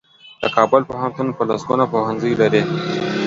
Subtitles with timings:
[0.41, 2.61] د کابل پوهنتون په لسګونو پوهنځۍ لري.